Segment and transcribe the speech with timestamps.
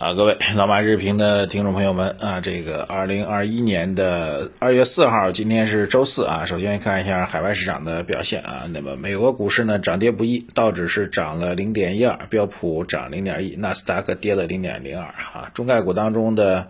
[0.00, 6.46] 啊，各位老马日评的听众朋友们啊，这个二零二一年的二月四号，今天是周四啊。
[6.46, 8.62] 首先看一下海外市场的表现啊。
[8.72, 15.50] 那么美国股市呢，涨跌不一，道指是涨了零点一二，标普涨零点一，纳斯达克跌了零点零二啊。
[15.52, 16.68] 中概股当中的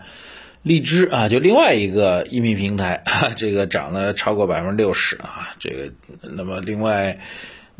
[0.64, 3.04] 荔枝啊，就另外一个音频平台，
[3.36, 5.54] 这个涨了超过百分之六十啊。
[5.60, 7.20] 这个那么另外。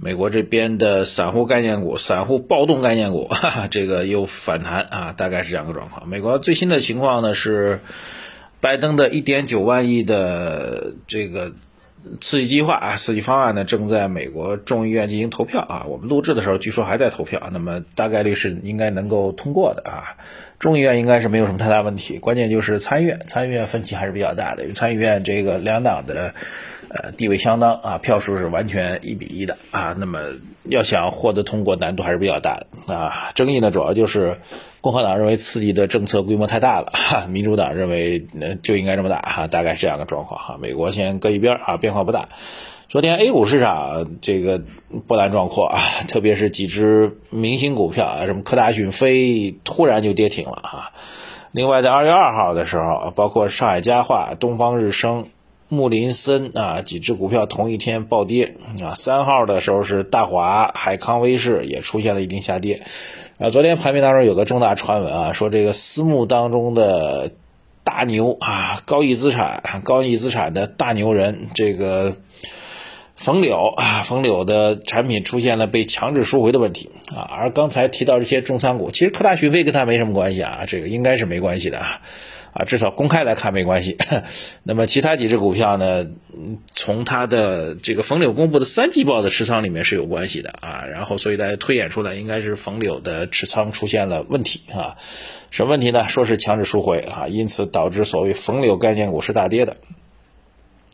[0.03, 6.09] 美国这边的散户概念股、散户暴动概念股，哈哈，这个又反弹啊，大概是这样个状况。
[6.09, 7.81] 美国最新的情况呢是，
[8.63, 11.53] 拜登的一点九万亿的这个
[12.18, 15.85] 刺激计划啊，刺激方案呢正在美国众议院进行投票啊。
[15.86, 20.17] 我们录制的时候，据说还在投票，那么大概率是应该能够通过的啊。
[20.58, 26.35] 众议院应该是没有什么太大问题，关键就是参议院，参议院分歧还是比较大的，因为参议院这个两党的。
[26.93, 29.94] 呃，地位相当啊，票数是完全一比一的啊。
[29.96, 30.18] 那么
[30.64, 33.30] 要想获得通过，难度还是比较大的啊。
[33.36, 34.39] 争议呢，主要就是
[34.80, 40.58] 共和党认为刺激的政策规模太大了，哈，民主党认为呃就应该这么大哈，大概是这样的状况哈。
[40.61, 42.28] 美国先搁一边啊，变化不大。
[42.88, 44.61] 昨天 A 股市场这个
[45.06, 50.91] 波澜壮阔啊，特别是几只明星股票啊，什么科大讯飞突然就跌停了啊。
[51.52, 55.28] 另外在二月二号的时候，包括上海家化、东方日升。
[55.70, 58.94] 木林森啊，几只股票同一天暴跌啊。
[58.94, 62.82] 三号的时候是大华、海康威视也出现了一定下跌
[63.38, 63.50] 啊。
[63.50, 67.30] 昨天盘面当中有个重大传闻啊，说这个私募当中的
[67.84, 72.16] 大牛啊，高毅资产、高毅资产的大牛人这个
[73.14, 77.22] 冯柳啊，冯柳的产品出现了被强制赎回的问题啊。
[77.30, 82.00] 而刚才提到这些重仓股，其实科大讯飞跟他没什么关系啊，这个应该是没关系的啊。
[82.52, 83.96] 啊，至少公开来看没关系。
[84.64, 86.06] 那么其他几只股票呢？
[86.74, 90.84] 从它的这个冯柳公布的三季报的持仓里面是有关系的啊。
[90.90, 94.96] 然后所以大家推演出来，应该是冯柳的持仓出现了问题啊。
[95.50, 96.08] 什么问题呢？
[96.08, 99.76] 说是强制赎回啊，因此导致所谓冯柳概念股是大跌的。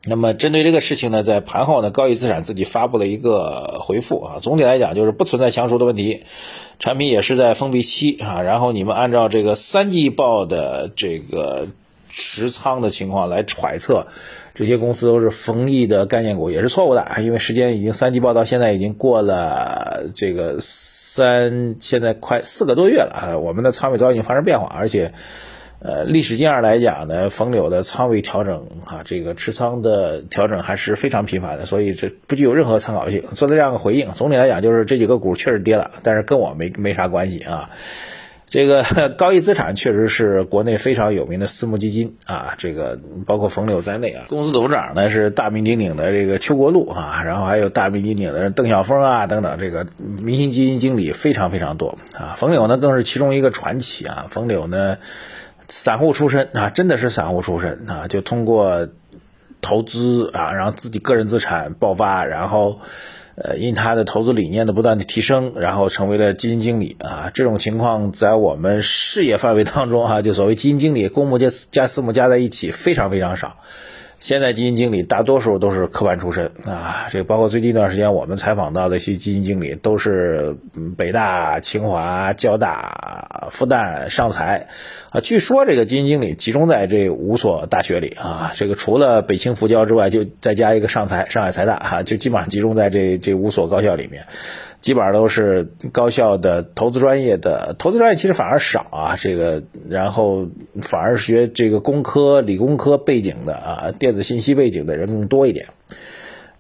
[0.05, 6.23] 那么针对这个事情呢，在盘后呢，高毅资产自己发布了一个回复啊，总体来讲就是不存在强赎的问题，
[6.79, 11.67] 产品也是在封闭期啊，然后你们按照这个三季报的这个
[12.09, 14.07] 持仓的情况来揣测，
[14.55, 25.13] 这些公司都是冯毅的概念股也是错误的，因为时间已经三季报到现在已经过了这个三，现在快四个多月了啊，我们的仓位早已经发生变化，而且。
[25.79, 33.23] 呃，历史经验来讲呢，冯柳的仓位调整啊，这个持仓的调整还是非常频繁的，所以这不具有任何参考性。
[33.35, 37.71] 做了这样的回应，总体来讲就是这几个股确实跌了，但是跟我没没啥关系啊。
[38.49, 38.85] 这个
[39.19, 44.25] 高毅资产确实是国内非常有名的私募基金啊，这个包括冯柳在内啊。
[44.29, 49.87] 公司董事长呢是大名鼎鼎的这个邱国禄啊，然后还有大名鼎鼎的邓晓峰啊等等，这个
[50.23, 52.35] 明星基金经理非常非常多啊。
[52.39, 54.27] 冯柳呢更是其中一个传奇啊。
[54.31, 54.97] 冯柳呢。
[55.69, 58.89] 散户出身啊，真的是散户出身啊，就通过
[59.61, 62.81] 投资啊，然后自己个人资产爆发，然后
[63.35, 67.31] 呃，因他的投资理念的不断的提升，然后成为了基金经理啊。
[67.35, 73.59] 这种情况在我们事业范围当中哈，就所谓基金经理，公募加加私募加在一起非常非常少。
[74.19, 80.57] 现在基金经理大多数都是科班出身啊，这包括最近一段时间我们采访到的一些基金经理都是
[80.97, 84.69] 北大、清华、交大、复旦、上财
[85.11, 85.21] 啊。
[85.21, 94.25] 据说这个基金经理集中在这五所大学里啊，这个除了北清复交之外，就再加一个上财、上海财大哈，就基本上集中在这这五所高校里面。
[94.87, 100.47] 基本上都是高校的投资专业的，投资专业其实反而少啊，这个然后
[100.81, 105.67] 反而学这个工科、理工科背景的啊，电子信息背景的人更多一点，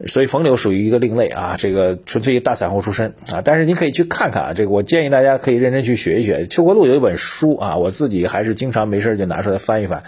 [0.09, 6.48] 所以冯柳属于一个另类啊，这个纯粹大散户出身啊，但是你可以去看看啊，这个我建议大家可以认真去学一学。
[6.48, 10.03] 邱国禄有一本书啊，我自己还是经常没事就拿出来翻一翻。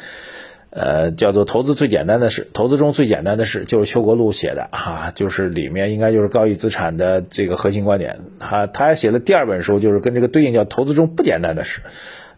[0.71, 8.67] 呃，叫做投资最简单的事，投资中最简单的事，就是邱国禄写的哈，就是里面应该就是高毅资产的这个核心观点他。
[8.67, 11.81] 他写的第二本书，就是跟这个对应叫投资中不简单的事。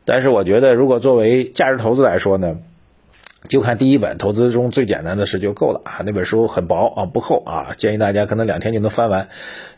[0.05, 2.59] 但是我觉得，如果作为价值投资来说呢，
[3.49, 6.03] 就看第一本投资中最简单的事就够了啊。
[6.05, 9.29] 那本书很薄啊，不厚啊，建议大家可能两天就能翻完。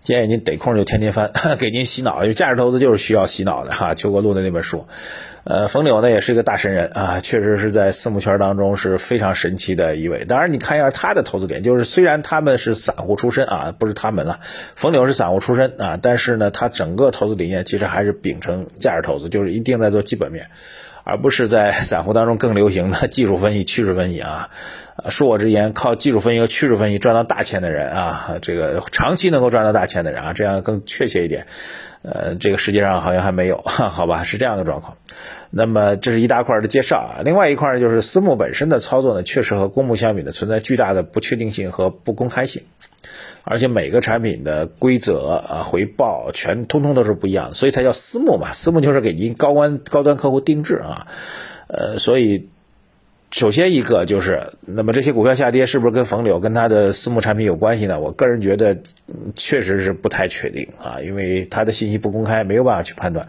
[0.01, 3.95] 建议您得空就天天翻， 给您洗脑，因为价值投资就是需要洗脑的哈。
[3.95, 4.87] 邱国禄的那本书。
[5.45, 10.25] 呃，冯柳呢也是一个大神人啊，确实是在私募圈当中是非常神奇的一位。
[10.25, 14.39] 当然，你看一下他的投资点，就是虽然他们是散户出身啊，不是他们了，
[14.77, 20.49] 冯柳是散户出身啊，但是呢，他整个投资理念其实还是秉承价值投资，就是一定在做基本面。
[21.05, 24.51] 而不是在散户当中更流行的技术分析、趋势分析啊。
[25.09, 31.47] 恕我直言，靠技术分析和趋势分析赚到大钱的人啊，这个长期能够赚到大钱的人啊，这样更确切一点。
[32.03, 34.97] 呃，这个世界上好像还没有， 好吧，是这样的状况。
[35.51, 42.63] 那么这是一大块的介绍啊，另外一块就是私募本身的操作呢，确实和公募相比呢，存在巨大的不确定性和不公开性，
[43.45, 48.53] 而且每个产品的规则啊、回报全通通都是不一样的，所以才叫私募嘛。
[48.53, 51.07] 私募就是给您高端高端客户定制啊，
[51.69, 52.49] 呃，所以。
[53.33, 57.99] 首先一个就是，那么这些股票下跌是不是跟冯柳跟他的私募产品有关系呢？
[57.99, 58.77] 我个人觉得，
[59.35, 63.27] 确实是不太确定啊，因为他的信息不公开，没有办法去判断。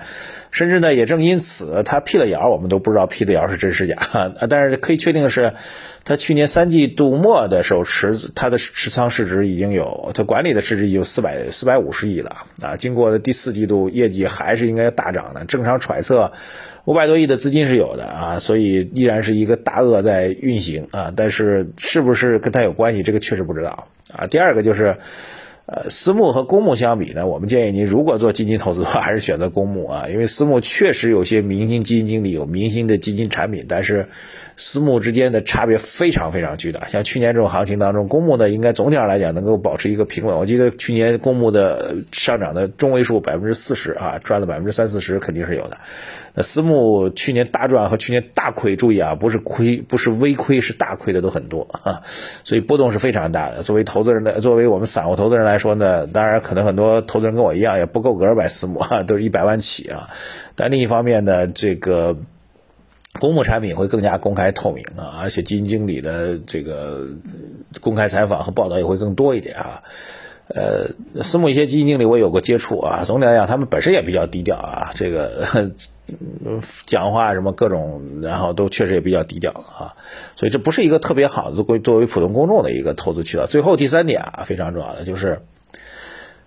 [0.51, 3.95] 甚至呢，也正因此，他辟了谣，我们都不知道辟的谣是真是假。
[4.49, 5.53] 但是可以确定的是，
[6.03, 12.75] 他去年三季度末的时候持他的持仓市值已经有，他管理的市值有四百四百五十亿了啊。
[12.75, 16.33] 经过第四季度业绩还是应该大涨的，正常揣测。
[16.85, 24.27] 五百多亿的资金是有的啊，所以依然是一个大鳄在运行啊，但是是不是跟他有关系，这个确实不知道啊。
[24.27, 24.97] 第二个就是。
[25.65, 34.07] 呃，私募和公募相比呢，我们建议您如果做基金投资的话，还是选择公募啊，因为私募确实有些明星基金经理有明星的基金产品，但是
[34.57, 36.89] 私募之间的差别非常非常巨大。
[36.89, 40.37] 像去年这种行情当中，公募呢应该总体上来讲能够保持一个平稳。
[40.37, 45.77] 我记得去年公募的上涨的中位数百分之四十啊，赚了百分之三四十肯定是有的。
[46.33, 52.01] 那私募去年大赚和去年大亏，注意啊，不是亏，不是微亏，是大亏的都很多啊，
[52.43, 53.63] 所以波动是非常大的。
[53.63, 55.52] 作为投资人的，作为我们散户投资人来。
[55.53, 60.09] 来说呢，当然可能很多投资人跟我一样也不够格买私募啊， 都是一百万起啊。
[60.55, 62.17] 但另一方面呢，这个
[63.19, 67.07] 公募产品会更加公开透明啊，而且基金经理的这个
[67.79, 69.83] 公开采访和报道也会更多一点啊。
[70.55, 75.71] 呃，私募一些基金经理我有过接触啊，总体来讲他们本身也比较低调啊，这个
[76.85, 79.95] 讲话什么各种，然后都确实也比较低调啊，
[80.35, 83.47] 所以这不是一个特别好的作为作为普通公众的一个投资渠道。
[83.47, 85.41] 最后第三点啊，非常重要的就是，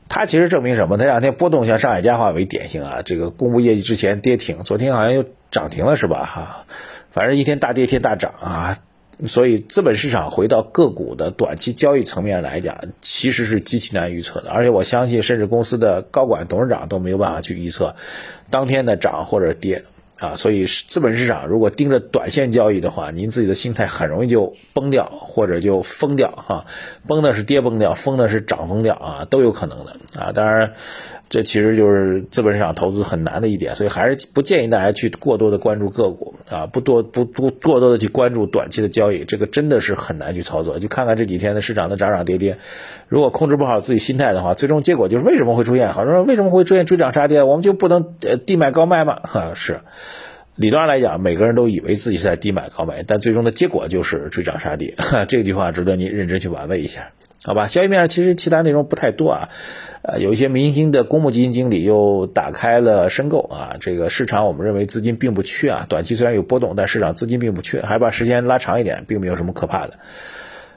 [0.09, 0.99] 它其实证明什么？
[0.99, 6.25] 这两天波动像上海家化为典型啊，这个公布业绩之前跌停，昨天好像又涨停了是吧？
[6.25, 6.67] 哈，
[7.11, 8.79] 反正一天大跌一天大涨啊。
[9.27, 14.51] 所以，资本市场回到个股的短期交易层面来讲，其实是极其难预测的。
[14.51, 17.97] 而且，我相信，甚至公司的高管、董事长都没有办法去预测
[18.51, 19.85] 当天的涨或者跌
[20.19, 20.37] 啊。
[20.37, 26.67] 所以，资本市场如果盯着短线交易的话，您自己的心态很容易就崩掉，或者就疯掉哈。
[27.07, 30.33] 崩的是跌崩掉，疯的是涨疯掉啊，都有可能的啊。
[30.33, 30.73] 当然。
[31.29, 40.79] 这其实就是资本市场投资很难的一点，所以还是不建议大家去过多的关注个股啊，不多不多过多的去关注短期的交易，这个真的是很难去操作。
[40.79, 42.59] 就看看这几天的市场的涨涨跌跌，
[43.09, 45.93] 如果控制不好自己心态的话，最终结果就是为什么会出现？
[45.93, 47.43] 好多人说为什么会出现追涨杀跌？
[47.43, 49.19] 我们就不能呃低买高卖吗？
[49.25, 49.81] 哈，是，
[50.57, 54.95] 理论上来讲，每个人都以为自己是在低买高卖，但最终的结果就是追涨杀跌。
[55.29, 57.13] 这句话值得你认真去玩味一下。
[57.45, 59.49] 好吧，消息面上其实其他内容不太多啊，
[60.03, 69.99] 呃，有一些明星的公募基金经理又打开了申购啊，这个市场我们认为资金并不缺啊，短期虽然有波动，但市场资金并不缺，还把时间拉长一点，并没有什么可怕的。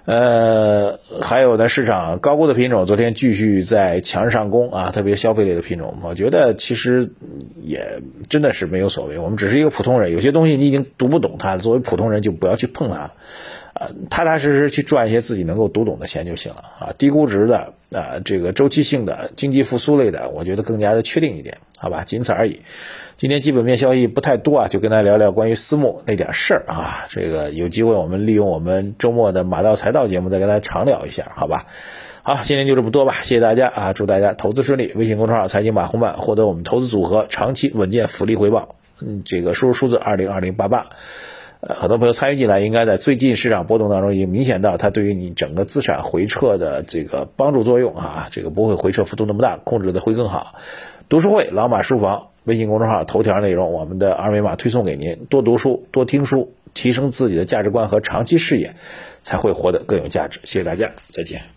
[0.05, 7.11] 呃，还有呢，市场高估的品种昨天继续在强势上攻啊，特别消费类的品种，我觉得其实
[7.61, 13.11] 也真的是没有所谓，我们只是一个普通人，有些东西你已经读不懂它，作为普通人就不要去碰它。
[13.73, 16.93] 啊，踏踏实实去赚一些自己能够读懂的钱就行了啊。
[16.97, 22.59] 低估值的啊，这个周期性的经济复苏类的，我觉得更加的确定一点，好吧，仅此而已。
[23.19, 27.05] 今天基本面消息不太多啊，就跟大家聊聊关于私募那点事儿啊。
[27.09, 31.65] 这个有机会我们利用我们周末的马道财道节目再跟大家长聊一下，好吧？
[32.23, 34.93] 好，今天就这么多吧，谢谢大家啊，祝大家投资顺利。
[34.95, 40.85] 微信公众号财经马红版获得我们投资组合长期稳健复利回报，嗯，这个输入数字二零二零八八。
[41.59, 50.55] 呃，很多朋友参与进来，应该在最近市场波动当中已经明显到它对于你整个资产回撤的这个帮助作用啊，这个不会回撤幅度那么大，控制的会更好。
[51.09, 58.73] 读书会老马书房微信公众号头条内容，我们的二维码推送给您，多读书，多听书，提升自己的价值观和长期视野，
[59.19, 60.39] 才会活得更有价值。
[60.43, 61.49] 谢谢大家，再见。